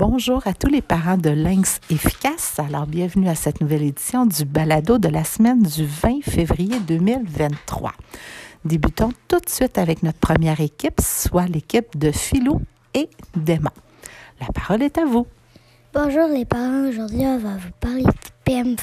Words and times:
Bonjour 0.00 0.46
à 0.46 0.54
tous 0.54 0.68
les 0.68 0.80
parents 0.80 1.18
de 1.18 1.28
Lynx 1.28 1.78
Efficace. 1.90 2.58
Alors, 2.58 2.86
bienvenue 2.86 3.28
à 3.28 3.34
cette 3.34 3.60
nouvelle 3.60 3.82
édition 3.82 4.24
du 4.24 4.46
balado 4.46 4.96
de 4.96 5.08
la 5.08 5.24
semaine 5.24 5.62
du 5.62 5.84
20 5.84 6.22
février 6.22 6.80
2023. 6.80 7.92
Débutons 8.64 9.12
tout 9.28 9.40
de 9.40 9.48
suite 9.50 9.76
avec 9.76 10.02
notre 10.02 10.18
première 10.18 10.58
équipe, 10.58 11.02
soit 11.02 11.44
l'équipe 11.44 11.98
de 11.98 12.12
Philou 12.12 12.62
et 12.94 13.10
d'Emma. 13.36 13.74
La 14.40 14.46
parole 14.46 14.80
est 14.80 14.96
à 14.96 15.04
vous. 15.04 15.26
Bonjour 15.92 16.28
les 16.28 16.46
parents, 16.46 16.88
aujourd'hui 16.88 17.26
on 17.26 17.36
va 17.36 17.58
vous 17.58 17.72
parler 17.78 18.04
du 18.04 18.30
PM. 18.42 18.76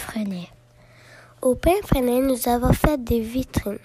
Au 1.42 1.56
PM 1.56 2.28
nous 2.28 2.48
avons 2.48 2.74
fait 2.74 3.04
des 3.04 3.22
vitrines. 3.22 3.80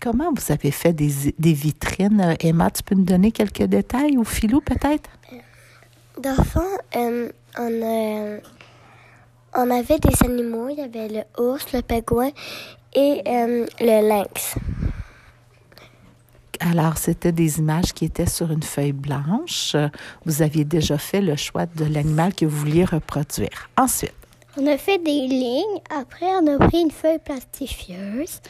Comment 0.00 0.32
vous 0.32 0.52
avez 0.52 0.72
fait 0.72 0.92
des, 0.92 1.32
des 1.38 1.52
vitrines? 1.52 2.34
Emma, 2.40 2.72
tu 2.72 2.82
peux 2.82 2.96
nous 2.96 3.04
donner 3.04 3.30
quelques 3.30 3.62
détails 3.62 4.18
ou 4.18 4.24
Philou 4.24 4.60
peut-être? 4.60 5.08
D'enfant, 6.18 6.60
euh, 6.96 7.28
on, 7.58 7.82
a- 7.82 8.38
on 9.56 9.70
avait 9.70 9.98
des 9.98 10.24
animaux, 10.24 10.68
il 10.68 10.78
y 10.78 10.80
avait 10.80 11.08
le 11.08 11.42
ours, 11.42 11.72
le 11.72 11.82
pingouin 11.82 12.30
et 12.94 13.22
euh, 13.26 13.66
le 13.80 14.08
lynx. 14.08 14.54
Alors, 16.60 16.96
c'était 16.98 17.32
des 17.32 17.58
images 17.58 17.92
qui 17.92 18.04
étaient 18.06 18.26
sur 18.28 18.50
une 18.52 18.62
feuille 18.62 18.92
blanche. 18.92 19.76
Vous 20.24 20.40
aviez 20.40 20.64
déjà 20.64 20.98
fait 20.98 21.20
le 21.20 21.36
choix 21.36 21.66
de 21.66 21.84
l'animal 21.84 22.32
que 22.34 22.46
vous 22.46 22.56
vouliez 22.58 22.84
reproduire. 22.84 23.68
Ensuite, 23.76 24.14
On 24.56 24.66
a 24.68 24.78
fait 24.78 24.98
des 24.98 25.26
lignes, 25.26 25.80
après 25.90 26.26
on 26.40 26.46
a 26.54 26.58
pris 26.68 26.80
une 26.82 26.92
feuille 26.92 27.18
plastifieuse, 27.18 28.40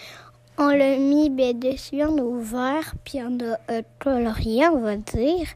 on 0.59 0.69
l'a 0.69 0.97
mis 0.97 1.31
ben, 1.31 1.59
dessus, 1.59 2.03
on 2.03 2.19
a 2.19 2.23
ouvert, 2.23 2.95
puis 3.05 3.21
on 3.23 3.39
a 3.41 3.59
euh, 3.73 3.83
colorié, 3.99 4.69
on 4.69 4.81
va 4.81 4.97
dire, 4.97 5.49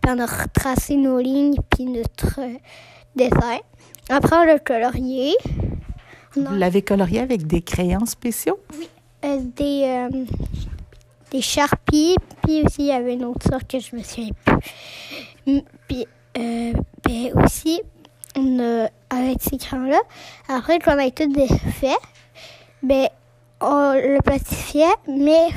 puis 0.00 0.12
on 0.12 0.18
a 0.18 0.26
retracé 0.26 0.96
nos 0.96 1.18
lignes, 1.18 1.56
puis 1.70 1.86
notre 1.86 2.40
euh, 2.40 2.54
dessin. 3.16 3.58
Après 4.08 4.36
on 4.36 4.44
l'a 4.44 4.58
colorié, 4.58 5.34
on 6.36 6.46
a 6.46 6.50
vous 6.50 6.56
l'avez 6.56 6.82
colorié 6.82 7.20
avec 7.20 7.46
des 7.46 7.62
crayons 7.62 8.06
spéciaux? 8.06 8.58
euh, 9.24 9.38
des, 9.56 9.84
euh, 9.84 10.24
des 11.30 11.40
charpies, 11.40 12.16
puis 12.42 12.62
aussi 12.64 12.82
il 12.82 12.86
y 12.86 12.92
avait 12.92 13.14
une 13.14 13.24
autre 13.24 13.48
sorte 13.48 13.70
que 13.70 13.78
je 13.78 13.96
me 13.96 14.02
souviens 14.02 14.30
plus. 14.44 15.54
Mm, 15.54 15.60
Puis 15.88 16.06
euh, 16.38 16.72
ben, 17.04 17.32
aussi, 17.42 17.80
on 18.36 18.58
a, 18.60 18.88
avec 19.10 19.38
ces 19.40 19.58
crayons-là, 19.58 20.00
après 20.48 20.78
qu'on 20.78 20.98
a 20.98 21.10
tout 21.10 21.32
fait, 21.72 21.96
ben, 22.82 23.08
on 23.60 23.92
le 23.94 24.20
plastifiait, 24.20 24.94
mais 25.08 25.48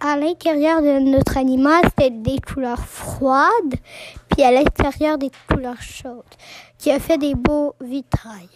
à 0.00 0.16
l'intérieur 0.16 0.82
de 0.82 0.98
notre 1.00 1.36
animal, 1.36 1.82
c'était 1.84 2.10
des 2.10 2.38
couleurs 2.38 2.84
froides, 2.84 3.76
puis 4.30 4.42
à 4.42 4.50
l'extérieur 4.50 5.18
des 5.18 5.30
couleurs 5.48 5.80
chaudes, 5.80 6.22
qui 6.78 6.90
a 6.90 7.00
fait 7.00 7.18
des 7.18 7.34
beaux 7.34 7.74
vitrails. 7.80 8.48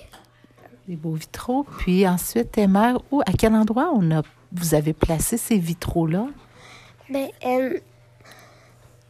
Des 0.86 0.96
beaux 0.96 1.14
vitraux. 1.14 1.64
Puis 1.78 2.06
ensuite, 2.06 2.56
Emma, 2.58 2.94
où, 3.10 3.20
à 3.20 3.32
quel 3.32 3.54
endroit 3.54 3.90
on 3.94 4.10
a, 4.10 4.22
vous 4.52 4.74
avez 4.74 4.92
placé 4.92 5.36
ces 5.36 5.58
vitraux-là? 5.58 6.26
Ben, 7.08 7.28
euh, 7.44 7.78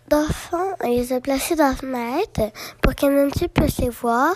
d'enfants, 0.09 0.75
on 0.83 0.89
les 0.89 1.13
a 1.13 1.21
placés 1.21 1.57
dans 1.57 1.69
la 1.69 1.75
fenêtre 1.75 2.53
pour 2.83 2.95
que 2.95 3.07
Nancy 3.07 3.49
puisse 3.49 3.79
les 3.79 3.91
voir. 3.91 4.35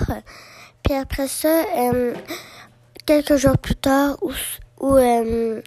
Puis 0.82 0.94
après 0.94 1.28
ça, 1.28 1.64
euh, 1.77 2.14
quelques 3.06 3.36
jours 3.36 3.58
plus 3.58 3.77
tard 3.77 4.16
ou, 4.84 4.96
euh, 4.96 5.62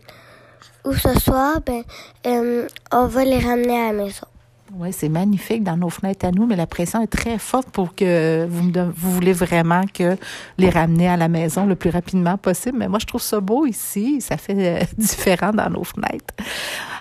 ou 0.85 0.93
ce 0.93 1.19
soir, 1.19 1.59
ben, 1.65 1.83
euh, 2.27 2.67
on 2.91 3.07
va 3.07 3.25
les 3.25 3.39
ramener 3.39 3.79
à 3.79 3.91
la 3.91 4.03
maison. 4.03 4.27
Oui, 4.75 4.91
c'est 4.91 5.09
magnifique 5.09 5.63
dans 5.63 5.77
nos 5.77 5.89
fenêtres 5.89 6.25
à 6.25 6.31
nous, 6.31 6.45
mais 6.45 6.55
la 6.55 6.67
pression 6.67 7.01
est 7.01 7.07
très 7.07 7.39
forte 7.39 7.69
pour 7.69 7.95
que 7.95 8.45
vous, 8.47 8.63
me 8.63 8.91
vous 8.91 9.11
voulez 9.11 9.33
vraiment 9.33 9.81
que 9.91 10.17
les 10.57 10.69
ramener 10.69 11.07
à 11.07 11.17
la 11.17 11.29
maison 11.29 11.65
le 11.65 11.75
plus 11.75 11.89
rapidement 11.89 12.37
possible. 12.37 12.77
Mais 12.77 12.87
moi, 12.87 12.99
je 12.99 13.05
trouve 13.05 13.21
ça 13.21 13.39
beau 13.39 13.65
ici. 13.65 14.21
Ça 14.21 14.37
fait 14.37 14.81
euh, 14.81 14.85
différent 14.97 15.51
dans 15.51 15.69
nos 15.69 15.83
fenêtres. 15.83 16.35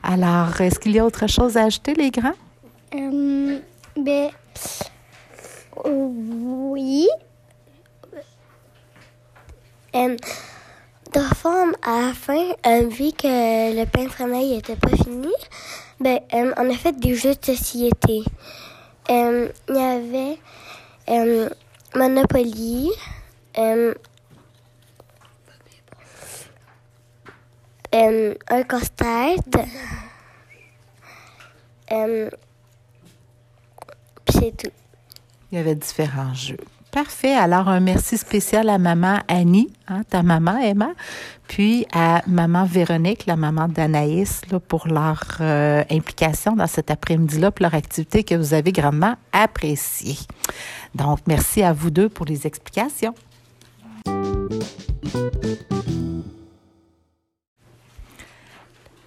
Alors, 0.03 0.59
est-ce 0.61 0.79
qu'il 0.79 0.93
y 0.93 0.99
a 0.99 1.05
autre 1.05 1.27
chose 1.27 1.57
à 1.57 1.65
ajouter, 1.65 1.95
les 1.95 2.11
grands? 2.11 2.39
Euh, 2.95 3.59
ben, 3.97 4.31
oui. 5.85 7.09
Euh, 9.95 10.17
D'enfant, 11.17 11.73
à 11.81 12.09
la 12.09 12.13
fin, 12.13 12.51
euh, 12.67 12.89
vu 12.89 13.11
que 13.11 13.75
le 13.75 13.87
pain 13.87 14.07
frenaille 14.07 14.57
n'était 14.57 14.77
pas 14.77 14.95
fini, 15.03 15.33
ben, 15.99 16.21
euh, 16.35 16.53
on 16.59 16.69
a 16.69 16.75
fait 16.75 16.93
des 16.93 17.15
jeux 17.15 17.35
de 17.35 17.43
société. 17.43 18.23
Euh, 19.09 19.49
Il 19.71 19.77
y 19.77 19.79
avait 19.79 20.39
Monopoly, 21.95 22.91
un 23.57 23.95
puis 34.27 34.39
c'est 34.39 34.55
tout. 34.55 34.71
Il 35.51 35.57
y 35.57 35.61
avait 35.63 35.77
différents 35.77 36.35
jeux. 36.35 36.59
Parfait. 36.97 37.35
Alors, 37.35 37.69
un 37.69 37.81
merci 37.81 38.17
spécial 38.17 38.71
à 38.71 38.79
maman 38.79 39.19
Annie, 39.29 39.71
hein, 39.87 40.01
ta 40.09 40.23
maman 40.23 40.57
Emma, 40.57 40.93
puis 41.47 41.85
à 41.93 42.23
maman 42.27 42.65
Véronique, 42.65 43.27
la 43.27 43.37
maman 43.37 43.69
d'Anaïs, 43.69 44.41
pour 44.67 44.89
leur 44.89 45.23
euh, 45.43 45.85
implication 45.91 46.57
dans 46.57 46.67
cet 46.67 46.91
après-midi-là, 46.91 47.51
pour 47.51 47.65
leur 47.65 47.75
activité 47.75 48.25
que 48.25 48.35
vous 48.35 48.55
avez 48.55 48.73
grandement 48.73 49.15
appréciée. 49.33 50.17
Donc, 50.95 51.19
merci 51.27 51.63
à 51.63 51.75
vous 51.75 51.91
deux 51.91 52.09
pour 52.09 52.25
les 52.25 52.47
explications. 52.47 53.15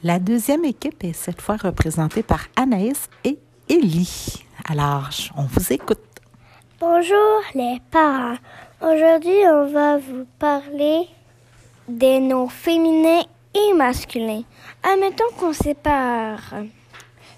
La 0.03 0.19
deuxième 0.19 0.63
équipe 0.63 1.03
est 1.03 1.13
cette 1.13 1.41
fois 1.41 1.57
représentée 1.57 2.21
par 2.21 2.41
Anaïs 2.55 3.09
et 3.23 3.39
Élie. 3.67 4.45
Alors, 4.69 5.09
on 5.35 5.45
vous 5.45 5.73
écoute. 5.73 6.08
Bonjour 6.79 7.41
les 7.55 7.81
parents. 7.91 8.37
Aujourd'hui, 8.79 9.41
on 9.47 9.67
va 9.67 9.97
vous 9.97 10.25
parler 10.39 11.09
des 11.89 12.21
noms 12.21 12.47
féminins 12.47 13.23
et 13.53 13.73
masculins. 13.73 14.43
Admettons 14.81 15.25
qu'on 15.37 15.51
sépare 15.51 16.39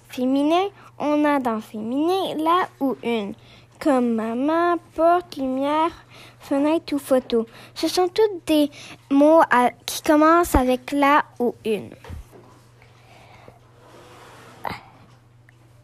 féminin, 0.08 0.68
on 0.96 1.24
a 1.24 1.40
dans 1.40 1.60
féminin 1.60 2.36
la 2.36 2.68
ou 2.78 2.96
une, 3.02 3.34
comme 3.80 4.14
maman, 4.14 4.76
porte, 4.94 5.36
lumière, 5.36 5.90
fenêtre 6.38 6.94
ou 6.94 6.98
photo. 7.00 7.44
Ce 7.74 7.88
sont 7.88 8.06
tous 8.06 8.30
des 8.46 8.70
mots 9.10 9.42
qui 9.84 10.02
commencent 10.02 10.54
avec 10.54 10.92
la 10.92 11.24
ou 11.40 11.56
une. 11.64 11.90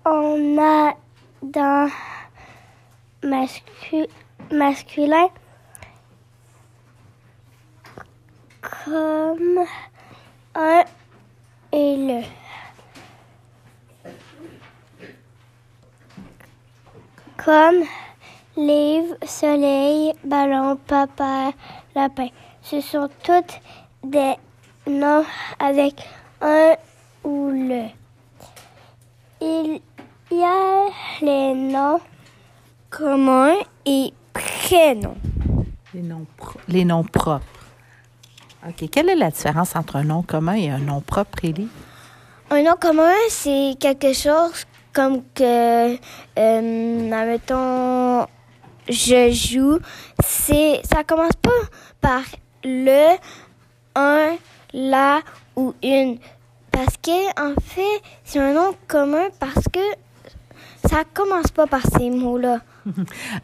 On 0.04 0.56
a 0.62 0.94
dans 1.42 1.90
mascu- 3.22 4.08
masculin 4.50 5.28
comme 8.60 9.64
un 10.54 10.84
et 11.72 11.96
le. 11.96 12.22
Comme 17.36 17.84
livre, 18.56 19.16
soleil, 19.24 20.12
ballon, 20.24 20.76
papa, 20.76 21.52
lapin. 21.94 22.28
Ce 22.62 22.80
sont 22.80 23.08
toutes 23.22 23.60
des 24.02 24.34
noms 24.86 25.24
avec 25.58 25.94
un 26.40 26.74
ou 27.24 27.50
le. 27.50 27.86
Il 29.40 29.80
y 30.30 30.42
a 30.42 30.88
les 31.22 31.54
noms 31.54 32.00
communs 32.90 33.56
et 33.86 34.12
prénoms. 34.32 35.16
Les 35.94 36.02
noms, 36.02 36.26
les 36.68 36.84
noms 36.84 37.04
propres. 37.04 37.44
OK. 38.66 38.88
Quelle 38.90 39.08
est 39.08 39.16
la 39.16 39.30
différence 39.30 39.76
entre 39.76 39.96
un 39.96 40.04
nom 40.04 40.22
commun 40.22 40.54
et 40.54 40.70
un 40.70 40.78
nom 40.78 41.00
propre, 41.00 41.44
Élie? 41.44 41.68
Un 42.50 42.62
nom 42.62 42.74
commun, 42.80 43.12
c'est 43.28 43.74
quelque 43.78 44.12
chose 44.12 44.64
comme 44.92 45.22
que, 45.34 45.94
euh, 45.94 47.12
admettons, 47.12 48.26
je 48.88 49.30
joue. 49.30 49.78
C'est, 50.24 50.80
ça 50.84 51.04
commence 51.04 51.36
pas 51.40 51.50
par 52.00 52.22
le, 52.64 53.16
un, 53.94 54.36
la 54.72 55.20
ou 55.56 55.74
une. 55.82 56.18
Parce 56.70 56.96
que, 56.96 57.28
en 57.40 57.54
fait, 57.60 58.02
c'est 58.24 58.40
un 58.40 58.52
nom 58.52 58.74
commun 58.86 59.28
parce 59.38 59.66
que 59.72 59.80
ça 60.88 61.02
commence 61.12 61.48
pas 61.48 61.66
par 61.66 61.82
ces 61.82 62.10
mots-là. 62.10 62.60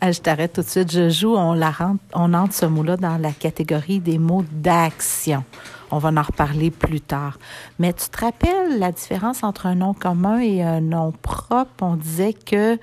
Ah, 0.00 0.12
je 0.12 0.20
t'arrête 0.20 0.52
tout 0.52 0.62
de 0.62 0.66
suite. 0.66 0.90
Je 0.90 1.08
joue, 1.08 1.34
on, 1.34 1.52
la 1.52 1.70
rentre, 1.70 2.02
on 2.14 2.34
entre 2.34 2.54
ce 2.54 2.66
mot-là 2.66 2.96
dans 2.96 3.18
la 3.18 3.32
catégorie 3.32 4.00
des 4.00 4.18
mots 4.18 4.44
d'action. 4.50 5.44
On 5.90 5.98
va 5.98 6.10
en 6.10 6.22
reparler 6.22 6.70
plus 6.70 7.00
tard. 7.00 7.38
Mais 7.78 7.92
tu 7.92 8.08
te 8.08 8.24
rappelles 8.24 8.78
la 8.78 8.92
différence 8.92 9.42
entre 9.42 9.66
un 9.66 9.74
nom 9.74 9.94
commun 9.94 10.38
et 10.40 10.62
un 10.62 10.80
nom 10.80 11.12
propre? 11.12 11.82
On 11.82 11.96
disait 11.96 12.32
que 12.32 12.78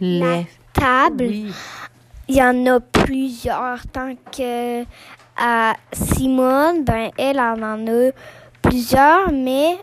les, 0.00 0.46
table. 0.72 1.26
Oui. 1.28 1.52
Il 2.28 2.36
y 2.36 2.42
en 2.42 2.66
a 2.66 2.80
plusieurs. 2.80 3.86
Tant 3.92 4.14
que 4.30 4.82
à 5.36 5.74
Simone, 5.92 6.84
ben 6.84 7.10
elle 7.18 7.40
en 7.40 7.60
en 7.62 7.86
a 7.86 8.10
plusieurs, 8.60 9.32
mais 9.32 9.78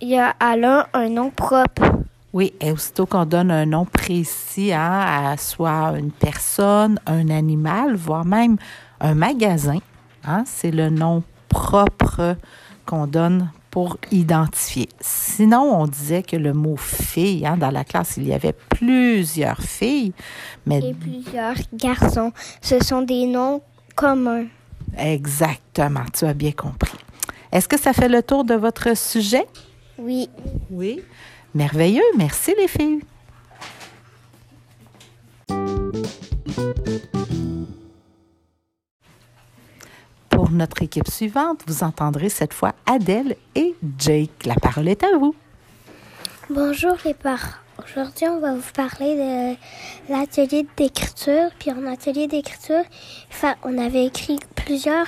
il 0.00 0.08
y 0.08 0.18
a 0.18 0.34
Alain 0.40 0.86
un 0.92 1.08
nom 1.08 1.30
propre. 1.30 1.93
Oui, 2.34 2.52
et 2.60 2.72
aussitôt 2.72 3.06
qu'on 3.06 3.26
donne 3.26 3.52
un 3.52 3.64
nom 3.64 3.84
précis 3.84 4.72
hein, 4.72 5.04
à 5.06 5.36
soit 5.36 5.94
une 5.96 6.10
personne, 6.10 6.98
un 7.06 7.28
animal, 7.28 7.94
voire 7.94 8.24
même 8.24 8.56
un 8.98 9.14
magasin, 9.14 9.78
hein, 10.24 10.42
c'est 10.44 10.72
le 10.72 10.90
nom 10.90 11.22
propre 11.48 12.36
qu'on 12.86 13.06
donne 13.06 13.52
pour 13.70 13.98
identifier. 14.10 14.88
Sinon, 15.00 15.80
on 15.80 15.86
disait 15.86 16.24
que 16.24 16.34
le 16.34 16.52
mot 16.52 16.76
fille, 16.76 17.46
hein, 17.46 17.56
dans 17.56 17.70
la 17.70 17.84
classe, 17.84 18.16
il 18.16 18.26
y 18.26 18.32
avait 18.32 18.52
plusieurs 18.52 19.60
filles, 19.60 20.12
mais 20.66 20.80
Et 20.80 20.92
plusieurs 20.92 21.54
garçons. 21.72 22.32
Ce 22.60 22.82
sont 22.82 23.02
des 23.02 23.26
noms 23.26 23.62
communs. 23.94 24.46
exactement, 24.98 26.04
tu 26.12 26.24
as 26.24 26.34
bien 26.34 26.50
compris. 26.50 26.98
Est-ce 27.52 27.68
que 27.68 27.78
ça 27.78 27.92
fait 27.92 28.08
le 28.08 28.24
tour 28.24 28.42
de 28.42 28.54
votre 28.54 28.96
sujet? 28.96 29.46
Oui. 29.98 30.28
Oui. 30.68 31.00
Merveilleux. 31.54 32.02
Merci 32.16 32.52
les 32.58 32.66
filles. 32.66 33.00
Pour 40.30 40.50
notre 40.50 40.82
équipe 40.82 41.08
suivante, 41.08 41.60
vous 41.68 41.84
entendrez 41.84 42.28
cette 42.28 42.52
fois 42.52 42.74
Adèle 42.86 43.36
et 43.54 43.74
Jake. 43.98 44.46
La 44.46 44.56
parole 44.56 44.88
est 44.88 45.04
à 45.04 45.16
vous. 45.16 45.34
Bonjour 46.50 46.96
les 47.04 47.14
parents. 47.14 47.54
Aujourd'hui, 47.78 48.26
on 48.28 48.40
va 48.40 48.54
vous 48.54 48.72
parler 48.74 49.14
de 49.16 50.12
l'atelier 50.12 50.66
d'écriture. 50.76 51.50
Puis 51.58 51.70
en 51.70 51.86
atelier 51.86 52.26
d'écriture, 52.26 52.82
on 53.62 53.78
avait 53.78 54.06
écrit 54.06 54.40
plusieurs 54.56 55.06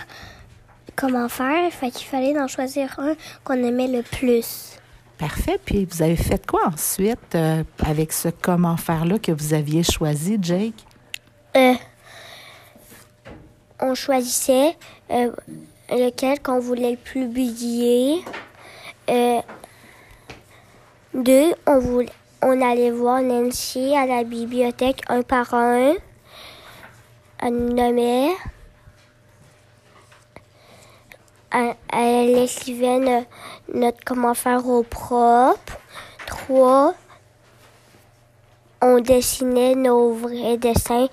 comment 0.95 1.29
faire. 1.29 1.73
Fait 1.73 1.91
fallait 1.91 2.39
en 2.39 2.47
choisir 2.47 2.99
un 2.99 3.15
qu'on 3.45 3.63
aimait 3.65 3.89
le 3.89 4.03
plus. 4.03 4.79
Parfait. 5.19 5.59
Puis 5.65 5.87
vous 5.91 6.03
avez 6.03 6.17
fait 6.17 6.47
quoi 6.47 6.67
ensuite 6.67 7.35
euh, 7.35 7.65
avec 7.85 8.13
ce 8.13 8.29
comment 8.29 8.77
faire-là 8.77 9.19
que 9.19 9.33
vous 9.33 9.55
aviez 9.55 9.83
choisi, 9.83 10.39
Jake? 10.41 10.75
Euh, 11.57 11.75
on 13.81 13.95
choisissait 13.95 14.77
euh, 15.11 15.31
lequel 15.91 16.41
qu'on 16.41 16.61
voulait 16.61 16.97
publier. 16.97 18.23
Euh, 19.09 19.41
deux, 21.15 21.55
on, 21.67 21.79
voulait, 21.79 22.13
on 22.43 22.61
allait 22.61 22.91
voir 22.91 23.23
Nancy 23.23 23.95
à 23.97 24.07
la 24.07 24.23
bibliothèque 24.25 25.01
un 25.09 25.23
par 25.23 25.55
un. 25.55 25.95
Elle 27.39 27.55
nous 27.55 27.73
nommait. 27.73 28.33
Elle, 31.59 31.75
elle 31.91 32.39
écrivait 32.45 32.99
no- 32.99 33.25
notre 33.73 33.99
comment 34.05 34.35
faire 34.35 34.67
au 34.69 34.83
propre. 34.83 35.79
Trois, 36.27 36.93
on 38.83 39.01
dessinait 39.01 39.75
nos 39.75 40.13
vrais 40.13 40.59
dessins 40.59 41.07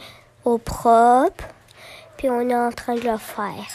au 0.43 0.57
propre, 0.57 1.45
puis 2.17 2.29
on 2.29 2.41
est 2.49 2.55
en 2.55 2.71
train 2.71 2.95
de 2.95 3.01
le 3.09 3.17
faire. 3.17 3.65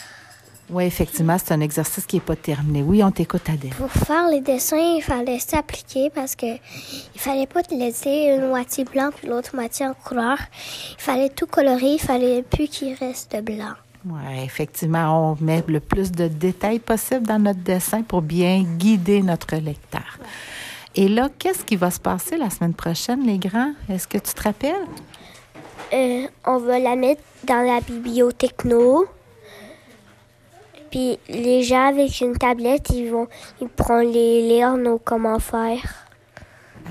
Oui, 0.69 0.83
effectivement, 0.83 1.35
c'est 1.39 1.55
un 1.55 1.61
exercice 1.61 2.05
qui 2.05 2.17
n'est 2.17 2.21
pas 2.21 2.35
terminé. 2.35 2.83
Oui, 2.83 3.03
on 3.03 3.09
t'écoute, 3.09 3.49
Adèle. 3.49 3.71
Pour 3.71 3.91
faire 3.91 4.27
les 4.27 4.41
dessins, 4.41 4.77
il 4.77 5.01
fallait 5.01 5.39
s'appliquer 5.39 6.11
parce 6.11 6.35
que 6.35 6.45
il 6.45 7.19
fallait 7.19 7.47
pas 7.47 7.63
te 7.63 7.73
laisser 7.73 8.35
une 8.37 8.49
moitié 8.49 8.83
blanc 8.83 9.09
puis 9.15 9.27
l'autre 9.27 9.55
moitié 9.55 9.87
en 9.87 9.95
couleur. 9.95 10.37
Il 10.91 11.01
fallait 11.01 11.29
tout 11.29 11.47
colorer, 11.47 11.93
il 11.93 11.99
fallait 11.99 12.43
plus 12.43 12.67
qu'il 12.67 12.93
reste 12.93 13.35
blanc. 13.41 13.73
Oui, 14.05 14.43
effectivement, 14.43 15.31
on 15.31 15.43
met 15.43 15.63
le 15.67 15.81
plus 15.81 16.11
de 16.11 16.27
détails 16.27 16.79
possible 16.79 17.27
dans 17.27 17.39
notre 17.39 17.59
dessin 17.59 18.01
pour 18.01 18.21
bien 18.21 18.63
guider 18.63 19.21
notre 19.21 19.55
lecteur. 19.57 20.17
Et 20.95 21.09
là, 21.09 21.29
qu'est-ce 21.37 21.65
qui 21.65 21.75
va 21.75 21.91
se 21.91 21.99
passer 21.99 22.37
la 22.37 22.49
semaine 22.49 22.73
prochaine, 22.73 23.25
les 23.25 23.37
grands? 23.37 23.73
Est-ce 23.89 24.07
que 24.07 24.17
tu 24.17 24.33
te 24.33 24.41
rappelles? 24.41 24.87
Euh, 25.93 26.27
on 26.45 26.57
va 26.59 26.79
la 26.79 26.95
mettre 26.95 27.21
dans 27.43 27.65
la 27.65 27.81
bibliotechno. 27.81 29.05
Puis 30.91 31.19
les 31.27 31.63
gens 31.63 31.89
avec 31.89 32.21
une 32.21 32.37
tablette, 32.37 32.89
ils 32.91 33.09
vont 33.09 33.27
ils 33.61 33.67
pourront 33.67 33.99
les 33.99 34.41
lire 34.47 34.77
nos 34.77 34.97
comment 34.97 35.39
faire. 35.39 35.98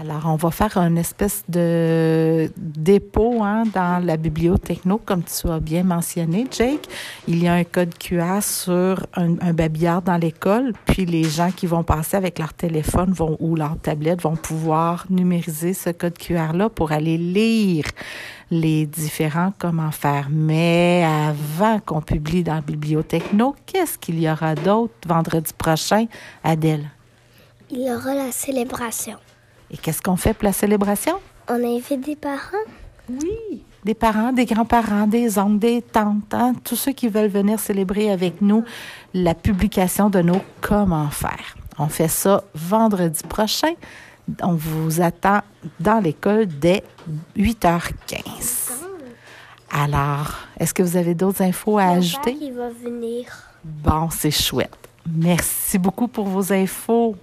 Alors, 0.00 0.26
on 0.26 0.36
va 0.36 0.50
faire 0.50 0.76
une 0.76 0.96
espèce 0.96 1.42
de 1.48 2.50
dépôt 2.56 3.42
hein, 3.42 3.64
dans 3.74 4.04
la 4.04 4.16
bibliotechno, 4.16 4.98
comme 5.04 5.24
tu 5.24 5.48
as 5.48 5.58
bien 5.58 5.82
mentionné, 5.82 6.46
Jake. 6.50 6.88
Il 7.26 7.42
y 7.42 7.48
a 7.48 7.54
un 7.54 7.64
code 7.64 7.96
QR 7.98 8.40
sur 8.42 9.06
un, 9.14 9.52
babillard 9.52 10.02
dans 10.02 10.16
l'école, 10.16 10.72
puis 10.86 11.04
les 11.04 11.24
gens 11.24 11.50
qui 11.50 11.66
vont 11.66 11.82
passer 11.82 12.16
avec 12.16 12.38
leur 12.38 12.54
téléphone 12.54 13.10
vont, 13.10 13.36
ou 13.40 13.56
leur 13.56 13.76
tablette 13.78 14.22
vont 14.22 14.36
pouvoir 14.36 15.04
numériser 15.10 15.74
ce 15.74 15.90
code 15.90 16.16
QR-là 16.16 16.68
pour 16.68 16.92
aller 16.92 17.18
lire 17.18 17.84
les 18.50 18.86
différents 18.86 19.52
comment 19.58 19.90
faire. 19.90 20.28
Mais 20.30 21.04
avant 21.04 21.80
qu'on 21.80 22.02
publie 22.02 22.44
dans 22.44 22.54
la 22.54 22.60
bibliotechno, 22.60 23.56
qu'est-ce 23.66 23.98
qu'il 23.98 24.20
y 24.20 24.30
aura 24.30 24.54
d'autre 24.54 24.94
vendredi 25.06 25.52
prochain, 25.56 26.06
Adèle? 26.44 26.88
Il 27.70 27.80
y 27.80 27.92
aura 27.92 28.14
la 28.14 28.32
célébration. 28.32 29.18
Et 29.70 29.76
qu'est-ce 29.76 30.02
qu'on 30.02 30.16
fait 30.16 30.34
pour 30.34 30.44
la 30.44 30.52
célébration? 30.52 31.14
On 31.48 31.54
invite 31.54 32.00
des 32.00 32.16
parents. 32.16 32.66
Oui. 33.08 33.64
Des 33.84 33.94
parents, 33.94 34.32
des 34.32 34.44
grands-parents, 34.44 35.06
des 35.06 35.38
oncles, 35.38 35.58
des 35.58 35.82
tantes, 35.82 36.34
hein, 36.34 36.52
tous 36.64 36.76
ceux 36.76 36.92
qui 36.92 37.08
veulent 37.08 37.30
venir 37.30 37.60
célébrer 37.60 38.10
avec 38.10 38.42
nous 38.42 38.64
la 39.14 39.34
publication 39.34 40.10
de 40.10 40.20
nos 40.20 40.40
comment 40.60 41.08
faire. 41.10 41.56
On 41.78 41.88
fait 41.88 42.08
ça 42.08 42.42
vendredi 42.54 43.22
prochain. 43.28 43.74
On 44.42 44.54
vous 44.54 45.00
attend 45.00 45.40
dans 45.80 46.00
l'école 46.00 46.46
dès 46.46 46.82
8h15. 47.36 48.72
Alors, 49.70 50.34
est-ce 50.58 50.74
que 50.74 50.82
vous 50.82 50.96
avez 50.96 51.14
d'autres 51.14 51.42
infos 51.42 51.78
à 51.78 51.84
ajouter? 51.84 52.36
Il 52.40 52.52
va 52.54 52.68
venir. 52.70 53.26
Bon, 53.64 54.10
c'est 54.10 54.30
chouette. 54.30 54.76
Merci 55.06 55.78
beaucoup 55.78 56.08
pour 56.08 56.26
vos 56.26 56.52
infos. 56.52 57.16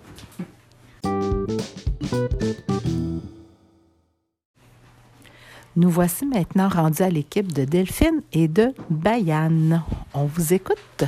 Nous 5.78 5.90
voici 5.90 6.26
maintenant 6.26 6.70
rendus 6.70 7.04
à 7.04 7.10
l'équipe 7.10 7.52
de 7.52 7.66
Delphine 7.66 8.22
et 8.32 8.48
de 8.48 8.74
Bayane. 8.90 9.84
On 10.14 10.24
vous 10.24 10.54
écoute. 10.54 11.04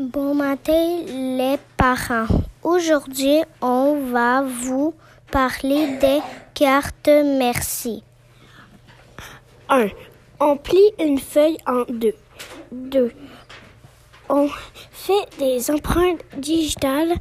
Bon 0.00 0.34
matin 0.34 1.02
les 1.06 1.56
parents. 1.76 2.26
Aujourd'hui, 2.64 3.42
on 3.60 4.10
va 4.10 4.42
vous 4.42 4.94
parler 5.30 5.96
des 5.98 6.18
cartes 6.54 7.08
merci. 7.08 8.02
1. 9.68 9.90
On 10.40 10.56
plie 10.56 10.90
une 10.98 11.20
feuille 11.20 11.58
en 11.68 11.84
deux. 11.88 12.14
2. 12.72 13.12
On 14.28 14.48
fait 14.90 15.38
des 15.38 15.70
empreintes 15.70 16.24
digitales 16.36 17.14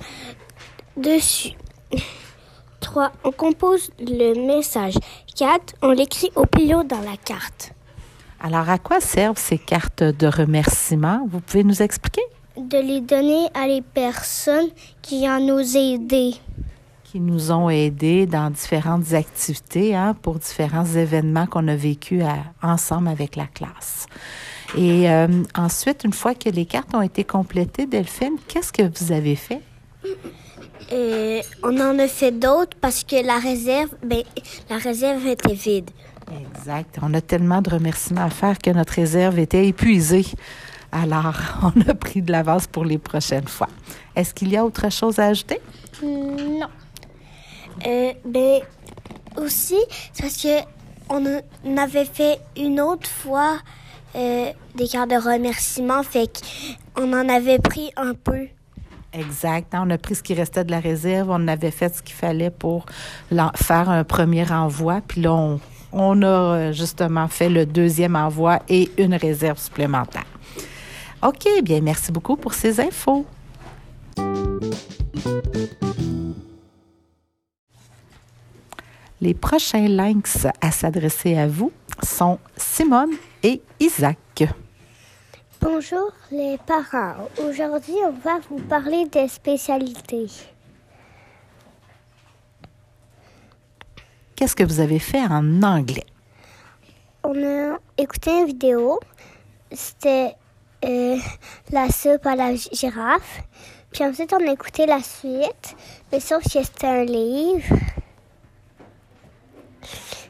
dessus. 0.97 1.51
3. 2.81 3.11
On 3.23 3.31
compose 3.31 3.91
le 3.99 4.33
message. 4.47 4.95
4. 5.35 5.75
On 5.81 5.91
l'écrit 5.91 6.29
au 6.35 6.45
pilot 6.45 6.83
dans 6.83 7.01
la 7.01 7.17
carte. 7.23 7.73
Alors, 8.39 8.69
à 8.69 8.77
quoi 8.77 8.99
servent 8.99 9.37
ces 9.37 9.57
cartes 9.57 10.03
de 10.03 10.27
remerciement? 10.27 11.27
Vous 11.29 11.39
pouvez 11.39 11.63
nous 11.63 11.81
expliquer? 11.81 12.21
De 12.57 12.77
les 12.77 13.01
donner 13.01 13.47
à 13.53 13.67
les 13.67 13.81
personnes 13.81 14.69
qui 15.01 15.27
en 15.29 15.39
nous 15.39 15.75
aidé. 15.75 16.35
Qui 17.03 17.19
nous 17.19 17.51
ont 17.51 17.69
aidés 17.69 18.25
dans 18.25 18.49
différentes 18.49 19.13
activités 19.13 19.95
hein, 19.95 20.15
pour 20.21 20.35
différents 20.39 20.85
événements 20.85 21.47
qu'on 21.47 21.67
a 21.67 21.75
vécus 21.75 22.23
à- 22.23 22.43
ensemble 22.65 23.07
avec 23.09 23.35
la 23.35 23.47
classe. 23.47 24.07
Et 24.77 25.09
euh, 25.09 25.27
ensuite, 25.55 26.03
une 26.03 26.13
fois 26.13 26.33
que 26.33 26.49
les 26.49 26.65
cartes 26.65 26.93
ont 26.93 27.01
été 27.01 27.23
complétées, 27.23 27.85
Delphine, 27.85 28.35
qu'est-ce 28.47 28.71
que 28.73 28.83
vous 28.83 29.11
avez 29.11 29.35
fait? 29.35 29.61
Euh, 30.91 31.41
on 31.63 31.79
en 31.79 31.97
a 31.99 32.07
fait 32.07 32.31
d'autres 32.31 32.77
parce 32.79 33.03
que 33.03 33.25
la 33.25 33.39
réserve, 33.39 33.89
ben, 34.03 34.23
la 34.69 34.77
réserve 34.77 35.25
était 35.27 35.53
vide. 35.53 35.89
Exact. 36.57 36.97
On 37.01 37.13
a 37.13 37.21
tellement 37.21 37.61
de 37.61 37.69
remerciements 37.69 38.25
à 38.25 38.29
faire 38.29 38.57
que 38.57 38.69
notre 38.69 38.93
réserve 38.93 39.39
était 39.39 39.67
épuisée. 39.67 40.25
Alors, 40.91 41.35
on 41.63 41.89
a 41.89 41.93
pris 41.93 42.21
de 42.21 42.31
l'avance 42.31 42.67
pour 42.67 42.85
les 42.85 42.97
prochaines 42.97 43.47
fois. 43.47 43.69
Est-ce 44.15 44.33
qu'il 44.33 44.49
y 44.49 44.57
a 44.57 44.65
autre 44.65 44.91
chose 44.91 45.19
à 45.19 45.27
ajouter? 45.27 45.59
Non. 46.03 46.67
Euh, 47.85 48.13
ben, 48.25 48.61
aussi, 49.37 49.77
c'est 50.13 50.23
parce 50.23 50.41
que 50.41 50.75
on 51.09 51.77
avait 51.77 52.05
fait 52.05 52.39
une 52.57 52.81
autre 52.81 53.07
fois 53.07 53.59
euh, 54.15 54.51
des 54.75 54.87
cartes 54.87 55.09
de 55.09 55.15
remerciement, 55.15 56.01
fait 56.03 56.41
qu'on 56.93 57.11
en 57.13 57.29
avait 57.29 57.59
pris 57.59 57.91
un 57.97 58.13
peu. 58.13 58.47
Exact. 59.17 59.73
On 59.73 59.89
a 59.89 59.97
pris 59.97 60.15
ce 60.15 60.23
qui 60.23 60.33
restait 60.33 60.65
de 60.65 60.71
la 60.71 60.79
réserve. 60.79 61.29
On 61.31 61.47
avait 61.47 61.71
fait 61.71 61.95
ce 61.95 62.01
qu'il 62.01 62.15
fallait 62.15 62.49
pour 62.49 62.85
faire 63.55 63.89
un 63.89 64.03
premier 64.03 64.51
envoi. 64.51 65.01
Puis 65.07 65.21
là, 65.21 65.57
on, 65.93 66.21
a 66.21 66.25
euh, 66.25 66.71
justement 66.73 67.27
fait 67.29 67.49
le 67.49 67.65
deuxième 67.65 68.15
envoi 68.15 68.59
et 68.67 68.91
une 68.97 69.15
réserve 69.15 69.57
supplémentaire. 69.57 70.25
OK, 71.23 71.47
bien, 71.63 71.79
merci 71.81 72.11
beaucoup 72.11 72.35
pour 72.35 72.53
ces 72.53 72.79
infos. 72.81 73.25
Les 79.21 79.33
prochains 79.33 79.87
links 79.87 80.45
à 80.59 80.71
s'adresser 80.71 81.37
à 81.37 81.47
vous 81.47 81.71
sont 82.03 82.37
Simone 82.57 83.11
et 83.43 83.61
Isaac. 83.79 84.17
Bonjour 85.67 86.11
les 86.31 86.59
parents. 86.59 87.27
Aujourd'hui, 87.39 87.95
on 88.05 88.11
va 88.11 88.37
vous 88.51 88.61
parler 88.67 89.07
des 89.07 89.27
spécialités. 89.27 90.27
Qu'est-ce 94.35 94.55
que 94.55 94.63
vous 94.63 94.79
avez 94.79 94.99
fait 94.99 95.23
en 95.23 95.63
anglais? 95.63 96.05
On 97.23 97.33
a 97.43 97.79
écouté 97.97 98.41
une 98.41 98.45
vidéo. 98.45 98.99
C'était 99.71 100.35
euh, 100.85 101.17
la 101.71 101.89
soupe 101.89 102.27
à 102.27 102.35
la 102.35 102.53
girafe. 102.53 103.41
Puis 103.91 104.03
ensuite, 104.03 104.33
on 104.33 104.47
a 104.47 104.51
écouté 104.51 104.85
la 104.85 105.01
suite. 105.01 105.75
Mais 106.11 106.19
sauf 106.19 106.43
que 106.43 106.61
c'était 106.61 106.85
un 106.85 107.05
livre. 107.05 107.75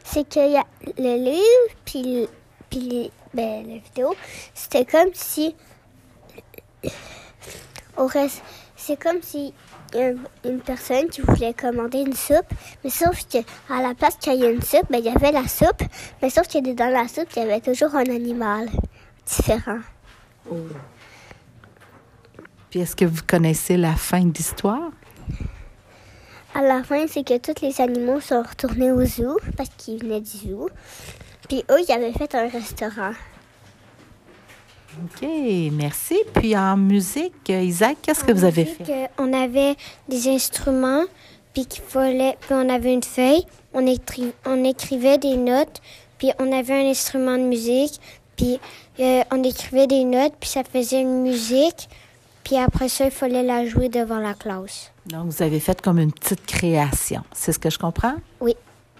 C'est 0.05 0.29
qu'il 0.29 0.51
y 0.51 0.57
a 0.57 0.63
le 0.97 1.17
livre, 1.25 1.75
puis, 1.83 2.25
puis 2.69 3.11
ben, 3.35 3.67
la 3.67 3.77
vidéo. 3.77 4.15
C'était 4.53 4.85
comme 4.85 5.13
si. 5.13 5.55
Reste, 7.97 8.41
c'est 8.75 9.01
comme 9.01 9.21
si 9.21 9.53
a 9.93 10.11
une 10.47 10.59
personne 10.59 11.07
qui 11.07 11.21
voulait 11.21 11.53
commander 11.53 11.99
une 11.99 12.15
soupe, 12.15 12.47
mais 12.83 12.89
sauf 12.89 13.25
que 13.27 13.37
à 13.69 13.81
la 13.81 13.93
place 13.93 14.15
qu'il 14.17 14.33
y 14.33 14.43
ait 14.43 14.53
une 14.53 14.61
soupe, 14.61 14.89
ben, 14.89 14.99
il 14.99 15.05
y 15.05 15.09
avait 15.09 15.31
la 15.31 15.47
soupe, 15.47 15.83
mais 16.21 16.29
sauf 16.29 16.47
que 16.47 16.73
dans 16.73 16.91
la 16.91 17.07
soupe, 17.07 17.29
il 17.35 17.43
y 17.43 17.45
avait 17.45 17.61
toujours 17.61 17.95
un 17.95 18.05
animal 18.05 18.69
différent. 19.25 19.79
Puis 22.69 22.79
est-ce 22.81 22.95
que 22.95 23.05
vous 23.05 23.21
connaissez 23.25 23.77
la 23.77 23.95
fin 23.95 24.21
de 24.21 24.33
l'histoire? 24.33 24.91
À 26.53 26.61
la 26.61 26.83
fin, 26.83 27.05
c'est 27.07 27.25
que 27.25 27.37
tous 27.37 27.61
les 27.61 27.81
animaux 27.81 28.21
sont 28.21 28.41
retournés 28.41 28.91
au 28.91 29.03
zoo 29.05 29.39
parce 29.57 29.69
qu'ils 29.77 30.01
venaient 30.01 30.21
du 30.21 30.37
zoo. 30.37 30.69
Puis 31.47 31.63
eux, 31.69 31.79
ils 31.87 31.91
avaient 31.91 32.11
fait 32.13 32.33
un 32.35 32.47
restaurant. 32.47 33.11
OK, 35.03 35.27
merci. 35.73 36.15
Puis 36.33 36.55
en 36.57 36.77
musique, 36.77 37.33
Isaac, 37.49 37.97
qu'est-ce 38.01 38.23
que 38.23 38.31
vous 38.31 38.45
avez 38.45 38.65
fait? 38.65 38.83
Que 38.83 39.21
on 39.21 39.33
avait 39.33 39.75
des 40.07 40.29
instruments, 40.29 41.03
puis 41.53 41.65
qu'il 41.65 41.83
fallait, 41.83 42.37
puis 42.39 42.51
on 42.53 42.69
avait 42.69 42.93
une 42.93 43.03
feuille, 43.03 43.45
on, 43.73 43.85
écri- 43.85 44.31
on 44.45 44.63
écrivait 44.63 45.17
des 45.17 45.35
notes, 45.35 45.81
puis 46.17 46.31
on 46.39 46.51
avait 46.51 46.73
un 46.85 46.89
instrument 46.89 47.37
de 47.37 47.43
musique, 47.43 47.99
puis 48.37 48.57
euh, 49.01 49.21
on 49.31 49.43
écrivait 49.43 49.87
des 49.87 50.05
notes, 50.05 50.33
puis 50.39 50.49
ça 50.49 50.63
faisait 50.63 51.01
une 51.01 51.23
musique, 51.23 51.89
puis 52.45 52.57
après 52.57 52.87
ça, 52.87 53.05
il 53.05 53.11
fallait 53.11 53.43
la 53.43 53.65
jouer 53.65 53.89
devant 53.89 54.19
la 54.19 54.33
classe. 54.33 54.91
Donc, 55.07 55.25
vous 55.25 55.43
avez 55.43 55.59
fait 55.59 55.81
comme 55.81 55.99
une 55.99 56.11
petite 56.13 56.45
création. 56.45 57.21
C'est 57.33 57.51
ce 57.51 57.59
que 57.59 57.69
je 57.69 57.77
comprends? 57.77 58.15
Oui. 58.39 58.55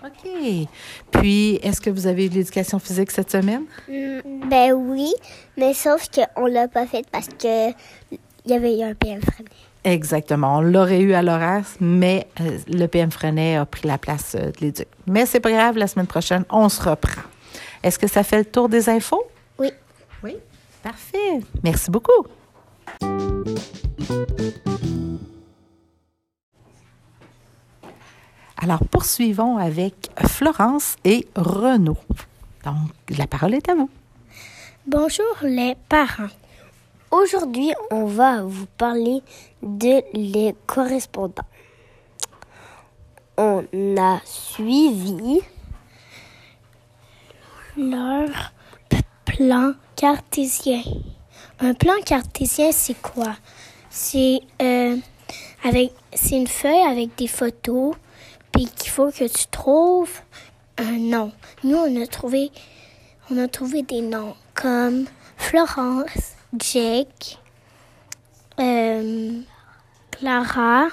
OK. 0.06 0.68
Puis, 1.12 1.56
est-ce 1.64 1.82
que 1.82 1.90
vous 1.90 2.06
avez 2.08 2.26
eu 2.26 2.30
de 2.30 2.36
l'éducation 2.36 2.78
physique 2.80 3.12
cette 3.12 3.32
semaine? 3.32 3.64
Mm, 3.88 4.50
Ben 4.50 4.74
oui, 4.74 5.12
mais 5.58 5.74
sauf 5.74 6.08
qu'on 6.10 6.46
l'a 6.46 6.68
pas 6.68 6.86
fait 6.86 7.06
parce 7.12 7.28
que 7.28 7.70
il 8.12 8.52
y 8.52 8.54
avait 8.54 8.78
eu 8.78 8.84
un 8.84 8.94
PM 8.94 9.22
freiné. 9.22 9.50
Exactement. 9.84 10.58
On 10.58 10.62
l'aurait 10.62 11.02
eu 11.02 11.14
à 11.14 11.22
l'horaire, 11.22 11.64
mais 11.80 12.28
euh, 12.42 12.58
le 12.68 12.86
PM 12.88 13.12
Frenet 13.12 13.56
a 13.56 13.66
pris 13.66 13.88
la 13.88 13.98
place 13.98 14.36
euh, 14.36 14.52
de 14.52 14.62
l'éduc. 14.62 14.88
Mais 15.08 15.26
c'est 15.26 15.40
pas 15.40 15.52
grave, 15.52 15.78
la 15.78 15.88
semaine 15.88 16.08
prochaine, 16.08 16.44
on 16.52 16.70
se 16.70 16.82
reprend. 16.88 17.22
Est-ce 17.84 17.98
que 18.00 18.08
ça 18.08 18.24
fait 18.24 18.40
le 18.40 18.46
tour 18.46 18.70
des 18.70 18.90
infos? 18.90 19.24
Oui. 19.60 19.72
Oui. 20.24 20.38
Parfait. 20.84 21.40
Merci 21.64 21.90
beaucoup. 21.92 22.26
Alors, 28.66 28.84
poursuivons 28.90 29.60
avec 29.60 30.10
Florence 30.26 30.96
et 31.04 31.28
Renaud. 31.36 32.00
Donc, 32.64 32.90
la 33.16 33.28
parole 33.28 33.54
est 33.54 33.70
à 33.70 33.76
vous. 33.76 33.92
Bonjour 34.88 35.36
les 35.44 35.76
parents. 35.88 36.34
Aujourd'hui, 37.12 37.72
on 37.92 38.06
va 38.06 38.42
vous 38.42 38.66
parler 38.76 39.22
de 39.62 40.02
les 40.14 40.56
correspondants. 40.66 41.46
On 43.38 43.64
a 44.00 44.20
suivi 44.26 45.42
leur 47.78 48.52
plan 49.26 49.74
cartésien. 49.96 50.82
Un 51.60 51.76
plan 51.76 52.02
cartésien, 52.04 52.72
c'est 52.72 53.00
quoi? 53.00 53.36
C'est 53.92 54.40
euh, 54.60 54.98
avec 55.64 55.92
c'est 56.16 56.38
une 56.38 56.48
feuille 56.48 56.88
avec 56.90 57.16
des 57.16 57.28
photos, 57.28 57.94
puis 58.56 58.66
qu'il 58.68 58.90
faut 58.90 59.12
que 59.12 59.28
tu 59.28 59.48
trouves? 59.52 60.22
Un 60.78 60.98
nom. 60.98 61.32
Nous, 61.64 61.78
on 61.78 62.02
a 62.02 62.08
trouvé 62.08 62.52
on 63.32 63.38
a 63.40 63.48
trouvé 63.48 63.82
des 63.82 64.02
noms 64.02 64.36
comme 64.54 65.06
Florence, 65.38 66.36
Jake, 66.58 67.40
euh, 68.60 69.42
Clara. 70.12 70.88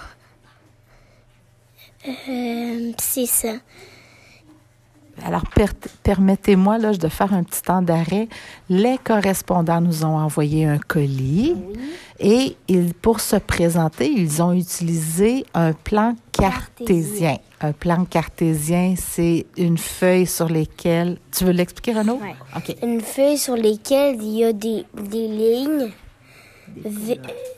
Euh, 2.09 2.93
c'est 2.99 3.27
ça. 3.27 3.53
Alors, 5.25 5.45
per- 5.55 5.67
permettez-moi 6.03 6.79
là, 6.79 6.93
de 6.95 7.09
faire 7.09 7.33
un 7.33 7.43
petit 7.45 7.63
temps 7.63 7.83
d'arrêt. 7.83 8.29
Les 8.69 8.99
correspondants 8.99 9.81
nous 9.81 10.05
ont 10.05 10.17
envoyé 10.17 10.65
un 10.65 10.79
colis 10.79 11.55
et 12.19 12.57
ils, 12.67 12.95
pour 12.95 13.21
se 13.21 13.37
présenter, 13.37 14.11
ils 14.11 14.43
ont 14.43 14.53
utilisé 14.53 15.45
un 15.55 15.73
plan 15.75 16.17
cartésien. 16.33 17.37
Un 17.61 17.73
plan 17.73 18.05
cartésien, 18.05 18.95
c'est 18.97 19.47
une 19.57 19.79
feuille 19.79 20.27
sur 20.27 20.49
lesquelles... 20.49 21.19
Tu 21.31 21.45
veux 21.45 21.53
l'expliquer, 21.53 21.93
Renaud? 21.99 22.19
OK. 22.57 22.75
Une 22.83 23.01
feuille 23.01 23.39
sur 23.39 23.55
lesquelles 23.55 24.17
il 24.21 24.39
y 24.39 24.45
a 24.45 24.53
des, 24.53 24.85
des 24.95 25.29
lignes, 25.29 25.93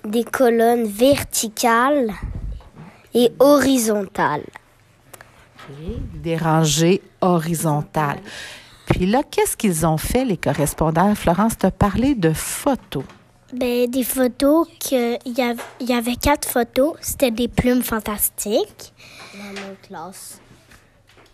des 0.04 0.25
colonnes 0.25 0.84
verticales 0.84 2.12
et 3.14 3.30
horizontales. 3.38 4.44
Des 6.14 6.37
rangées 6.37 7.02
horizontales. 7.21 8.21
Puis 8.87 9.06
là, 9.06 9.23
qu'est-ce 9.28 9.56
qu'ils 9.56 9.87
ont 9.87 9.97
fait, 9.97 10.25
les 10.25 10.37
correspondants? 10.37 11.14
Florence 11.14 11.59
t'a 11.59 11.71
parlé 11.71 12.14
de 12.14 12.33
photos. 12.33 13.04
Ben, 13.52 13.88
des 13.88 14.02
photos 14.02 14.66
que 14.80 15.16
il 15.26 15.88
y, 15.88 15.92
avait 15.92 16.16
quatre 16.16 16.49
photos, 16.49 16.97
c'était 17.00 17.30
des 17.30 17.49
plumes 17.49 17.83
fantastiques. 17.83 18.92
Dans 19.35 19.61
notre 19.61 19.80
classe. 19.83 20.40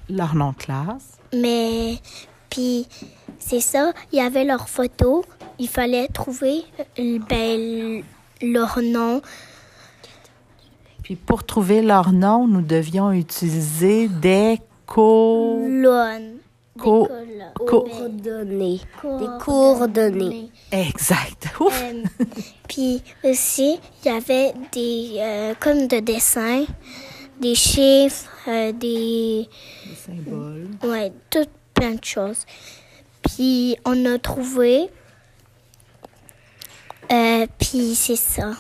Leur 0.09 0.35
nom 0.35 0.51
de 0.51 0.57
classe. 0.57 1.19
Mais 1.33 1.99
puis 2.51 2.87
c'est 3.39 3.61
ça, 3.61 3.93
il 4.13 4.19
y 4.19 4.23
avait 4.23 4.45
leurs 4.45 4.69
photos, 4.69 5.25
il 5.59 5.69
fallait 5.69 6.09
trouver 6.09 6.65
euh, 6.99 7.19
ben, 7.29 8.03
leur 8.43 8.81
nom. 8.83 9.23
Puis 11.11 11.17
pour 11.17 11.43
trouver 11.43 11.83
leur 11.83 12.13
nom, 12.13 12.47
nous 12.47 12.63
devions 12.63 13.11
utiliser 13.11 14.07
des 14.07 14.61
co... 14.87 15.59
Colonnes. 15.61 16.37
co... 16.79 17.09
co- 17.59 17.81
Coordonnées. 17.81 18.81
Des 19.03 19.27
coordonnées. 19.41 20.51
Exact. 20.71 21.49
Ouf. 21.59 21.83
Euh, 21.83 22.05
puis 22.69 23.03
aussi, 23.25 23.81
il 24.05 24.09
y 24.09 24.15
avait 24.15 24.53
des 24.71 25.17
euh, 25.19 25.55
comme 25.59 25.89
de 25.89 25.99
dessins, 25.99 26.65
des 27.41 27.57
chiffres, 27.57 28.31
euh, 28.47 28.71
des 28.71 29.49
Des 29.89 29.97
symboles. 29.97 30.69
ouais, 30.85 31.13
tout 31.29 31.45
plein 31.75 31.95
de 31.97 32.05
choses. 32.05 32.47
Puis 33.23 33.77
on 33.85 34.05
a 34.07 34.17
trouvé 34.21 34.89
euh, 37.11 37.47
puis 37.59 37.97
c'est 37.97 38.15
ça. 38.15 38.53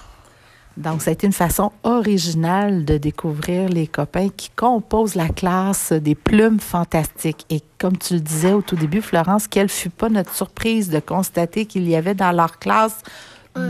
Donc, 0.77 1.03
ça 1.03 1.11
a 1.11 1.13
été 1.13 1.27
une 1.27 1.33
façon 1.33 1.73
originale 1.83 2.85
de 2.85 2.97
découvrir 2.97 3.69
les 3.69 3.87
copains 3.87 4.29
qui 4.29 4.51
composent 4.51 5.15
la 5.15 5.29
classe 5.29 5.93
des 5.93 6.15
plumes 6.15 6.61
fantastiques. 6.61 7.45
Et 7.51 7.61
comme 7.79 7.99
tu 7.99 8.15
le 8.15 8.21
disais 8.21 8.53
au 8.53 8.63
tout 8.63 8.77
début, 8.77 9.03
Florence, 9.03 9.47
quelle 9.47 9.69
fut 9.69 9.91
pas 9.91 10.09
notre 10.09 10.35
surprise 10.35 10.89
de 10.89 11.01
constater 11.01 11.67
qu'il 11.67 11.89
y 11.89 11.97
avait 11.97 12.15
dans 12.15 12.33
leur 12.33 12.59
classe 12.59 13.03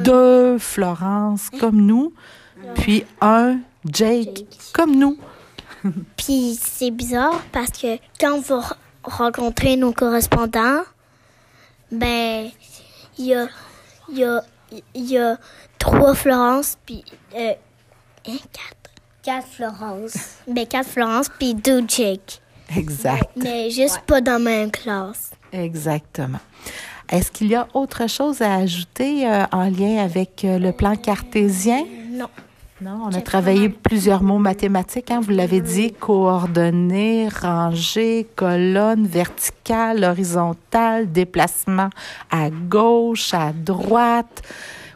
deux 0.04 0.58
Florence 0.58 1.48
comme 1.58 1.80
nous, 1.80 2.12
puis 2.74 3.04
un 3.22 3.58
Jake 3.86 4.44
comme 4.74 4.94
nous. 4.96 5.16
Puis 6.18 6.58
c'est 6.62 6.90
bizarre 6.90 7.42
parce 7.52 7.70
que 7.70 7.96
quand 8.20 8.34
on 8.34 8.40
va 8.40 8.60
re- 8.60 8.74
rencontrer 9.04 9.76
nos 9.76 9.92
correspondants, 9.92 10.82
ben 11.90 12.50
il 13.18 13.24
y 13.24 13.34
a 13.34 13.48
y 14.12 14.22
a 14.24 14.42
il 14.94 15.04
y 15.10 15.16
a 15.16 15.38
trois 15.80 16.14
Florence 16.14 16.78
puis 16.86 17.04
euh, 17.34 17.52
hein, 18.28 18.36
quatre? 18.52 18.76
Quatre 19.22 19.48
Florence. 19.48 20.14
ben 20.46 20.66
quatre 20.66 20.88
Florence 20.88 21.28
puis 21.38 21.54
deux 21.54 21.84
Jake. 21.88 22.40
Exact. 22.76 23.30
Mais 23.36 23.70
juste 23.70 24.00
pas 24.06 24.20
dans 24.20 24.32
la 24.34 24.38
même 24.38 24.70
classe. 24.70 25.32
Exactement. 25.52 26.38
Est-ce 27.10 27.32
qu'il 27.32 27.48
y 27.48 27.56
a 27.56 27.66
autre 27.74 28.08
chose 28.08 28.40
à 28.40 28.54
ajouter 28.54 29.28
euh, 29.28 29.44
en 29.50 29.64
lien 29.64 29.98
avec 29.98 30.44
euh, 30.44 30.58
le 30.58 30.70
plan 30.70 30.94
cartésien? 30.94 31.84
Non. 32.12 32.28
Non, 32.80 32.98
on 33.04 33.12
a 33.12 33.20
travaillé 33.20 33.68
plusieurs 33.68 34.22
mots 34.22 34.38
mathématiques, 34.38 35.10
hein, 35.10 35.20
vous 35.20 35.32
l'avez 35.32 35.60
dit, 35.60 35.92
coordonnées, 35.92 37.28
rangées, 37.28 38.26
colonne, 38.36 39.06
verticale, 39.06 40.02
horizontale, 40.02 41.12
déplacement 41.12 41.90
à 42.30 42.48
gauche, 42.48 43.34
à 43.34 43.52
droite. 43.52 44.40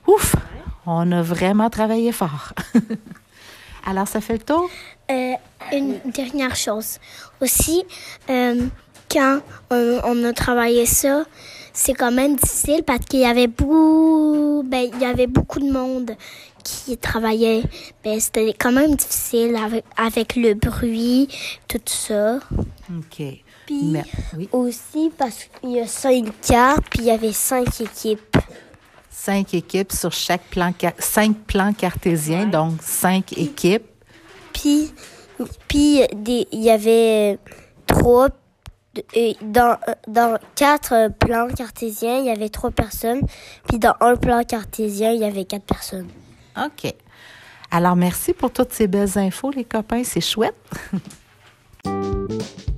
Ouf, 0.07 0.35
on 0.87 1.11
a 1.13 1.23
vraiment 1.23 1.71
travaillé 1.71 2.13
fort. 2.13 2.53
Alors, 3.87 4.09
ça 4.09 4.21
fait 4.21 4.35
le 4.35 4.39
tour? 4.41 4.69
Euh, 5.11 5.33
une 5.73 5.99
dernière 6.07 6.57
chose. 6.57 6.99
Aussi, 7.41 7.85
euh, 8.31 8.67
quand 9.11 9.41
on, 9.71 10.01
on 10.05 10.25
a 10.25 10.33
travaillé 10.33 10.87
ça, 10.87 11.25
c'est 11.73 11.93
quand 11.93 12.13
même 12.13 12.37
difficile 12.37 12.83
parce 12.85 13.05
qu'il 13.05 13.21
y 13.21 13.27
avait 13.27 13.47
beaucoup, 13.49 14.63
ben, 14.67 14.89
il 14.95 15.01
y 15.01 15.05
avait 15.05 15.27
beaucoup 15.27 15.61
de 15.61 15.71
monde 15.71 16.13
qui 16.63 16.97
travaillait. 16.97 17.63
Ben, 18.03 18.19
c'était 18.19 18.55
quand 18.59 18.73
même 18.73 18.95
difficile 18.95 19.55
avec, 19.57 19.85
avec 19.99 20.37
le 20.37 20.55
bruit, 20.55 21.29
tout 21.69 21.81
ça. 21.85 22.39
OK. 22.89 23.23
Puis 23.67 23.81
Mais- 23.85 24.05
oui. 24.37 24.49
aussi 24.53 25.11
parce 25.19 25.45
qu'il 25.61 25.73
y 25.73 25.81
a 25.81 25.87
cinq 25.87 26.27
cartes, 26.41 26.85
puis 26.91 27.01
il 27.01 27.07
y 27.07 27.11
avait 27.11 27.33
cinq 27.33 27.81
équipes. 27.83 28.37
Cinq 29.17 29.55
équipes 29.55 29.93
sur 29.93 30.13
chaque 30.13 30.43
plan, 30.51 30.73
cinq 30.99 31.37
plans 31.47 31.73
cartésiens, 31.73 32.47
donc 32.47 32.83
cinq 32.83 33.33
équipes. 33.39 33.87
Puis, 34.53 34.93
il 35.73 36.47
y 36.53 36.69
avait 36.69 37.39
trois. 37.87 38.29
et 39.15 39.37
Dans, 39.41 39.79
dans 40.09 40.37
quatre 40.57 41.11
plans 41.21 41.47
cartésiens, 41.49 42.19
il 42.19 42.27
y 42.27 42.31
avait 42.31 42.49
trois 42.49 42.73
personnes. 42.73 43.21
Puis 43.69 43.79
dans 43.79 43.95
un 44.01 44.17
plan 44.17 44.43
cartésien, 44.43 45.13
il 45.13 45.21
y 45.21 45.25
avait 45.25 45.45
quatre 45.45 45.65
personnes. 45.65 46.09
OK. 46.59 46.93
Alors, 47.71 47.97
merci 47.97 48.33
pour 48.33 48.51
toutes 48.51 48.73
ces 48.73 48.89
belles 48.89 49.17
infos, 49.17 49.53
les 49.53 49.65
copains. 49.65 50.03
C'est 50.05 50.21
chouette. 50.21 50.57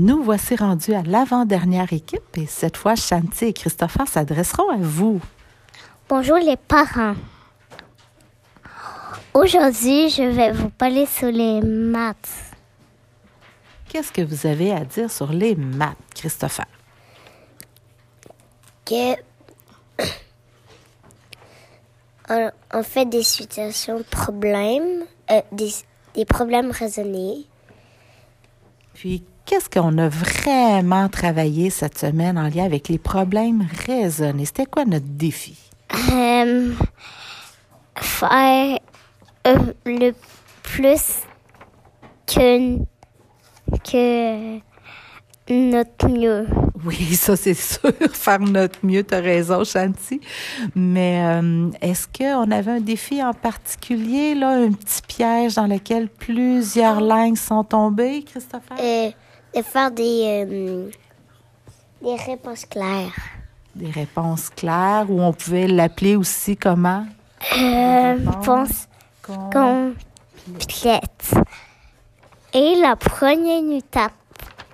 Nous 0.00 0.22
voici 0.22 0.54
rendus 0.54 0.94
à 0.94 1.02
l'avant-dernière 1.02 1.92
équipe 1.92 2.36
et 2.36 2.46
cette 2.46 2.76
fois, 2.76 2.94
Shanti 2.94 3.46
et 3.46 3.52
Christopher 3.52 4.06
s'adresseront 4.06 4.70
à 4.70 4.76
vous. 4.76 5.20
Bonjour 6.08 6.36
les 6.36 6.56
parents. 6.56 7.16
Aujourd'hui, 9.34 10.08
je 10.08 10.22
vais 10.22 10.52
vous 10.52 10.70
parler 10.70 11.04
sur 11.04 11.32
les 11.32 11.60
maths. 11.62 12.30
Qu'est-ce 13.88 14.12
que 14.12 14.22
vous 14.22 14.46
avez 14.46 14.70
à 14.70 14.84
dire 14.84 15.10
sur 15.10 15.32
les 15.32 15.56
maths, 15.56 15.96
Christopher? 16.14 16.66
Que 18.84 19.14
on, 22.72 22.82
fait 22.84 23.06
des 23.06 23.24
situations 23.24 24.04
problèmes, 24.08 25.02
euh, 25.32 25.42
des, 25.50 25.72
des 26.14 26.24
problèmes 26.24 26.70
raisonnés. 26.70 27.46
Puis, 28.94 29.24
qu'est-ce 29.48 29.70
qu'on 29.70 29.96
a 29.96 30.08
vraiment 30.08 31.08
travaillé 31.08 31.70
cette 31.70 31.96
semaine 31.98 32.38
en 32.38 32.48
lien 32.48 32.64
avec 32.64 32.88
les 32.88 32.98
problèmes 32.98 33.66
raisonnés? 33.86 34.44
C'était 34.44 34.66
quoi 34.66 34.84
notre 34.84 35.06
défi? 35.06 35.56
Euh, 36.12 36.74
faire 37.96 38.78
euh, 39.46 39.56
le 39.86 40.12
plus 40.62 41.22
que, 42.26 42.76
que 43.90 44.58
notre 45.48 46.08
mieux. 46.08 46.46
Oui, 46.84 46.96
ça 47.14 47.34
c'est 47.34 47.54
sûr, 47.54 47.90
faire 48.12 48.40
notre 48.40 48.78
mieux, 48.84 49.02
tu 49.02 49.14
as 49.14 49.20
raison, 49.20 49.64
Chanty. 49.64 50.20
Mais 50.74 51.22
euh, 51.24 51.70
est-ce 51.80 52.06
qu'on 52.06 52.50
avait 52.50 52.72
un 52.72 52.80
défi 52.80 53.22
en 53.22 53.32
particulier, 53.32 54.34
là, 54.34 54.50
un 54.50 54.72
petit 54.72 55.00
piège 55.08 55.54
dans 55.54 55.66
lequel 55.66 56.08
plusieurs 56.08 57.00
lignes 57.00 57.36
sont 57.36 57.64
tombées, 57.64 58.22
Christopher? 58.24 58.76
Euh, 58.78 59.10
de 59.58 59.62
faire 59.62 59.90
des, 59.90 60.46
euh, 60.48 60.90
des 62.02 62.14
réponses 62.14 62.64
claires. 62.64 63.12
Des 63.74 63.90
réponses 63.90 64.50
claires 64.50 65.06
ou 65.08 65.20
on 65.20 65.32
pouvait 65.32 65.66
l'appeler 65.66 66.16
aussi 66.16 66.56
comment? 66.56 67.06
Euh, 67.56 68.14
Réponse. 68.14 68.88
complète. 69.22 71.34
Et 72.54 72.74
la 72.76 72.96
première 72.96 73.76
étape, 73.76 74.12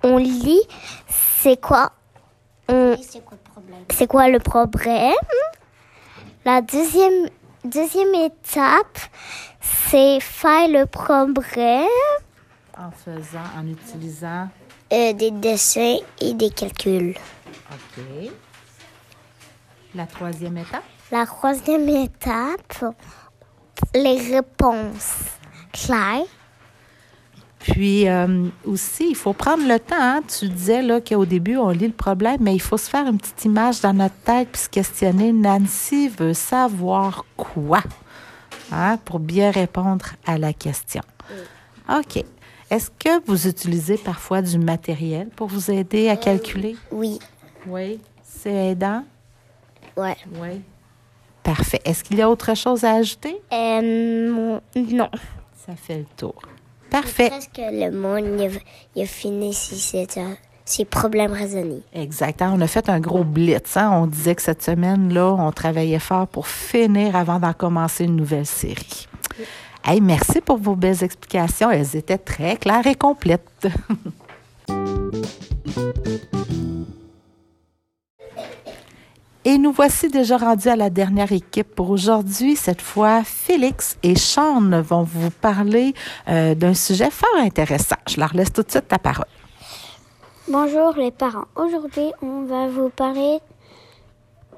on 0.03 0.17
lit 0.19 0.61
c'est 1.09 1.61
quoi, 1.61 1.93
on- 2.69 2.97
C'est 3.03 3.25
quoi 3.25 3.37
le 3.37 3.51
problème? 3.51 3.85
c'est 3.91 4.07
quoi 4.07 4.29
le 4.29 4.39
problème? 4.39 5.15
La 6.45 6.61
deuxième, 6.61 7.29
deuxième 7.65 8.15
étape, 8.15 8.99
c'est 9.61 10.21
faire 10.21 10.69
le 10.69 10.87
problème. 10.87 11.87
En 12.79 12.91
faisant, 12.91 13.39
en 13.59 13.67
utilisant. 13.67 14.49
Euh, 14.93 15.13
des 15.13 15.31
dessins 15.31 15.97
et 16.21 16.35
des 16.35 16.51
calculs. 16.51 17.17
OK. 17.73 18.31
La 19.95 20.07
troisième 20.07 20.59
étape? 20.59 20.85
La 21.11 21.27
troisième 21.27 21.89
étape, 21.89 22.85
les 23.95 24.35
réponses 24.35 25.15
claires. 25.73 26.27
Puis 27.61 28.09
euh, 28.09 28.49
aussi, 28.67 29.09
il 29.11 29.17
faut 29.17 29.33
prendre 29.33 29.67
le 29.67 29.79
temps. 29.81 29.97
hein. 29.99 30.21
Tu 30.29 30.49
disais 30.49 30.83
là 30.83 31.01
qu'au 31.01 31.25
début, 31.25 31.57
on 31.57 31.71
lit 31.71 31.87
le 31.87 31.93
problème, 31.95 32.39
mais 32.41 32.55
il 32.55 32.61
faut 32.61 32.77
se 32.77 32.91
faire 32.91 33.07
une 33.07 33.17
petite 33.19 33.45
image 33.47 33.81
dans 33.81 33.95
notre 33.95 34.17
tête 34.25 34.49
puis 34.53 34.61
se 34.61 34.69
questionner. 34.69 35.33
Nancy 35.33 36.09
veut 36.09 36.35
savoir 36.35 37.25
quoi 37.37 37.81
hein, 38.71 38.99
pour 39.05 39.19
bien 39.19 39.51
répondre 39.51 40.05
à 40.27 40.37
la 40.37 40.53
question. 40.53 41.03
OK. 41.89 42.25
Est-ce 42.71 42.91
que 42.91 43.25
vous 43.27 43.47
utilisez 43.47 43.97
parfois 43.99 44.43
du 44.43 44.59
matériel 44.59 45.29
pour 45.37 45.49
vous 45.49 45.71
aider 45.71 46.09
à 46.09 46.17
calculer? 46.17 46.77
Oui. 46.91 47.19
Oui. 47.67 48.01
C'est 48.23 48.71
aidant? 48.71 49.05
Ouais. 49.97 50.17
Oui. 50.41 50.61
Parfait. 51.43 51.81
Est-ce 51.85 52.03
qu'il 52.03 52.19
y 52.19 52.23
a 52.23 52.29
autre 52.31 52.55
chose 52.57 52.85
à 52.85 52.93
ajouter? 52.95 53.37
Euh, 53.53 54.59
non. 54.77 55.11
Ça 55.67 55.75
fait 55.77 55.99
le 55.99 56.07
tour. 56.17 56.35
Parfait. 56.91 57.29
Presque 57.29 57.59
le 57.59 57.91
monde, 57.91 58.39
il 58.41 58.47
a, 58.47 58.51
il 58.97 59.03
a 59.03 59.07
fini 59.07 59.53
ses, 59.53 59.77
ses, 59.77 60.07
ses 60.65 60.85
problèmes 60.85 61.33
raisonnés. 61.33 61.83
Exact. 61.93 62.41
hein, 62.43 62.53
On 62.57 62.61
a 62.61 62.67
fait 62.67 62.89
un 62.89 63.01
gros 63.01 63.25
blitz. 63.25 63.77
hein. 63.77 63.91
On 63.93 64.07
disait 64.07 64.35
que 64.35 64.43
cette 64.43 64.63
semaine-là, 64.63 65.35
on 65.39 65.53
travaillait 65.53 65.99
fort 65.99 66.27
pour 66.27 66.49
finir 66.49 67.15
avant 67.17 67.39
d'en 67.41 67.53
commencer 67.53 68.05
une 68.05 68.17
nouvelle 68.17 68.47
série. 68.47 69.07
Hey, 69.87 70.01
merci 70.01 70.41
pour 70.41 70.57
vos 70.57 70.77
belles 70.77 71.05
explications. 71.05 71.71
Elles 71.71 71.95
étaient 71.95 72.17
très 72.17 72.57
claires 72.57 72.87
et 72.87 72.95
complètes. 72.95 73.69
Et 79.47 79.59
nous 79.59 79.73
voici 79.73 80.09
déjà 80.09 80.39
rendus 80.39 80.69
à 80.69 80.77
la 80.77 80.89
dernière 80.89 81.31
équipe 81.31 81.75
pour 81.75 81.91
aujourd'hui. 81.91 82.57
Cette 82.57 82.81
fois, 82.81 83.23
Félix 83.25 83.99
et 84.03 84.17
Sean 84.17 84.81
vont 84.81 85.03
vous 85.03 85.29
parler 85.29 85.93
euh, 86.29 86.55
d'un 86.55 86.73
sujet 86.73 87.11
fort 87.11 87.37
intéressant. 87.37 87.97
Je 88.09 88.19
leur 88.19 88.35
laisse 88.35 88.55
tout 88.55 88.63
de 88.63 88.71
suite 88.71 88.91
la 88.91 88.99
parole. 88.99 89.27
Bonjour 90.49 90.95
les 90.97 91.11
parents. 91.11 91.45
Aujourd'hui, 91.57 92.11
on 92.23 92.45
va 92.45 92.69
vous 92.69 92.89
parler 92.89 93.39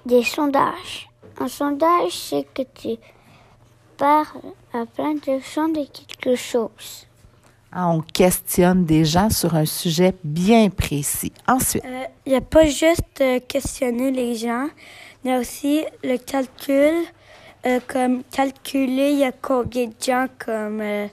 des 0.05 0.23
sondages. 0.23 1.11
Un 1.41 1.49
sondage, 1.49 2.13
c'est 2.13 2.47
que 2.55 2.63
tu 2.63 2.91
parles 3.97 4.53
à 4.73 4.87
plein 4.87 5.15
de 5.15 5.41
gens 5.55 5.69
de 5.69 5.87
quelque 5.87 6.37
chose. 6.37 7.07
Hein, 7.73 7.93
On 7.95 8.01
questionne 8.01 8.85
des 8.85 9.05
gens 9.05 9.31
sur 9.31 9.55
un 9.55 9.67
sujet 9.67 10.15
bien 10.25 10.71
précis. 10.71 11.33
Ensuite, 11.47 11.85
Il 12.25 12.33
n'y 12.33 12.39
a 12.39 12.41
pas 12.41 12.67
juste 12.67 13.21
euh, 13.21 13.41
questionner 13.47 14.11
les 14.11 14.35
gens, 14.35 14.69
il 15.25 15.31
y 15.31 15.35
a 15.35 15.39
aussi 15.39 15.85
le 16.03 16.17
calcul, 16.19 17.05
euh, 17.67 17.81
comme 17.87 18.23
calculer 18.31 19.11
il 19.11 19.19
y 19.19 19.25
a 19.25 19.33
combien 19.33 19.87
de 19.87 19.95
gens, 20.01 20.27
comme 20.39 20.81
euh, 20.81 21.07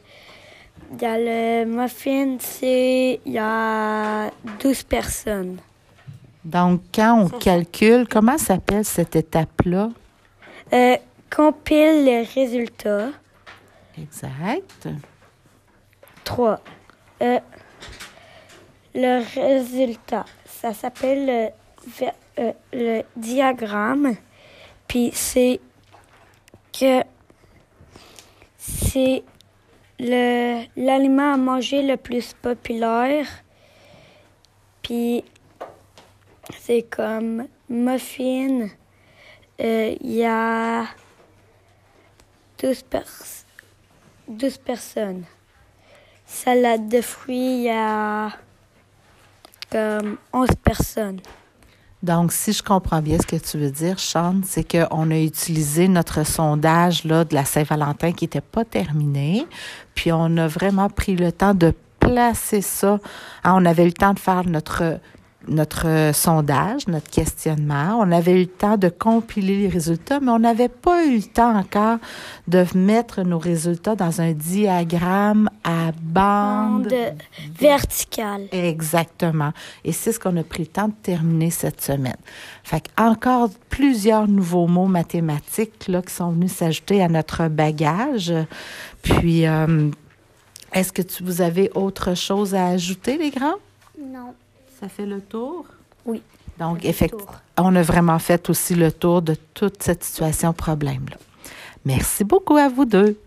dans 0.91 1.19
le 1.19 1.65
muffin, 1.65 2.37
c'est 2.39 3.19
il 3.25 3.33
y 3.33 3.39
a 3.39 4.29
12 4.61 4.83
personnes. 4.83 5.57
donc, 6.45 6.81
quand 6.93 7.23
on 7.23 7.29
calcule, 7.39 8.07
comment 8.09 8.37
s'appelle 8.37 8.85
cette 8.85 9.15
étape-là? 9.15 9.89
Euh, 11.33 11.35
compile 11.35 12.05
les 12.05 12.21
résultats. 12.23 13.09
Exact. 13.97 14.87
3. 16.23 16.59
Euh, 17.21 17.39
le 18.95 19.23
résultat, 19.39 20.25
ça 20.45 20.73
s'appelle 20.73 21.25
le, 21.25 21.49
ver- 21.87 22.13
euh, 22.39 22.53
le 22.71 23.01
diagramme. 23.15 24.15
Puis 24.87 25.11
c'est 25.13 25.59
que 26.77 27.01
c'est 28.57 29.23
le 29.99 30.63
l'aliment 30.75 31.33
à 31.33 31.37
manger 31.37 31.81
le 31.83 31.97
plus 31.97 32.33
populaire. 32.33 33.27
Puis 34.81 35.23
c'est 36.59 36.83
comme 36.83 37.47
muffin. 37.69 38.67
Euh, 39.61 39.95
Il 40.01 40.11
y 40.13 40.25
a 40.25 40.85
12, 42.63 42.83
pers 42.83 43.03
12 44.29 44.57
personnes. 44.59 45.23
Salade 46.25 46.87
de 46.87 47.01
fruits, 47.01 47.57
il 47.57 47.63
y 47.63 47.69
a 47.69 48.29
comme 49.69 50.17
11 50.31 50.47
personnes. 50.63 51.19
Donc, 52.01 52.31
si 52.31 52.53
je 52.53 52.63
comprends 52.63 53.01
bien 53.01 53.17
ce 53.17 53.27
que 53.27 53.35
tu 53.35 53.57
veux 53.57 53.69
dire, 53.69 53.99
Sean, 53.99 54.41
c'est 54.45 54.63
qu'on 54.63 55.11
a 55.11 55.17
utilisé 55.17 55.89
notre 55.89 56.25
sondage 56.25 57.03
là, 57.03 57.25
de 57.25 57.35
la 57.35 57.43
Saint-Valentin 57.43 58.13
qui 58.13 58.23
n'était 58.23 58.39
pas 58.39 58.63
terminé, 58.63 59.45
puis 59.93 60.13
on 60.13 60.37
a 60.37 60.47
vraiment 60.47 60.89
pris 60.89 61.17
le 61.17 61.33
temps 61.33 61.53
de 61.53 61.73
placer 61.99 62.61
ça. 62.61 62.99
Ah, 63.43 63.55
on 63.55 63.65
avait 63.65 63.85
le 63.85 63.93
temps 63.93 64.13
de 64.13 64.19
faire 64.19 64.45
notre 64.45 64.99
notre 65.47 66.11
sondage, 66.13 66.87
notre 66.87 67.09
questionnement. 67.09 67.97
On 67.99 68.11
avait 68.11 68.33
eu 68.33 68.45
le 68.45 68.47
temps 68.47 68.77
de 68.77 68.89
compiler 68.89 69.57
les 69.57 69.67
résultats, 69.67 70.19
mais 70.19 70.31
on 70.31 70.39
n'avait 70.39 70.69
pas 70.69 71.05
eu 71.05 71.17
le 71.17 71.23
temps 71.23 71.57
encore 71.57 71.97
de 72.47 72.65
mettre 72.75 73.23
nos 73.23 73.39
résultats 73.39 73.95
dans 73.95 74.21
un 74.21 74.31
diagramme 74.31 75.49
à 75.63 75.91
bande. 76.01 76.87
Bande 76.87 76.93
verticale. 77.59 78.47
Exactement. 78.51 79.51
Et 79.83 79.91
c'est 79.91 80.11
ce 80.11 80.19
qu'on 80.19 80.37
a 80.37 80.43
pris 80.43 80.63
le 80.63 80.67
temps 80.67 80.87
de 80.87 80.93
terminer 81.01 81.51
cette 81.51 81.81
semaine. 81.81 82.17
Fait 82.63 82.81
que 82.81 83.01
encore 83.01 83.49
plusieurs 83.69 84.27
nouveaux 84.27 84.67
mots 84.67 84.87
mathématiques 84.87 85.87
là, 85.87 86.01
qui 86.01 86.13
sont 86.13 86.31
venus 86.31 86.51
s'ajouter 86.53 87.03
à 87.03 87.09
notre 87.09 87.47
bagage. 87.47 88.33
Puis, 89.01 89.45
euh, 89.45 89.89
est-ce 90.73 90.91
que 90.91 91.01
tu, 91.01 91.23
vous 91.23 91.41
avez 91.41 91.69
autre 91.75 92.15
chose 92.15 92.55
à 92.55 92.67
ajouter, 92.67 93.17
les 93.17 93.29
grands? 93.29 93.57
Non. 93.99 94.33
Ça 94.83 94.89
fait 94.89 95.05
le 95.05 95.21
tour? 95.21 95.65
Oui. 96.05 96.21
Donc, 96.59 96.83
effectivement, 96.83 97.31
on 97.57 97.73
a 97.73 97.81
vraiment 97.81 98.19
fait 98.19 98.49
aussi 98.49 98.75
le 98.75 98.91
tour 98.91 99.21
de 99.21 99.33
toute 99.53 99.81
cette 99.81 100.03
situation 100.03 100.51
problème-là. 100.51 101.15
Merci 101.85 102.25
beaucoup 102.25 102.57
à 102.57 102.67
vous 102.67 102.83
deux. 102.83 103.17